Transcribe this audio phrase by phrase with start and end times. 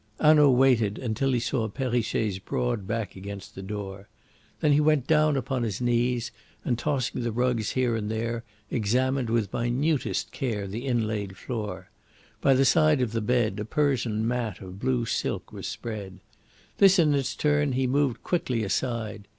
[0.19, 4.07] Hanaud waited until he saw Perrichet's broad back against the door.
[4.59, 6.31] Then he went down upon his knees,
[6.65, 11.91] and, tossing the rugs here and there, examined with the minutest care the inlaid floor.
[12.41, 16.17] By the side of the bed a Persian mat of blue silk was spread.
[16.79, 19.27] This in its turn he moved quickly aside.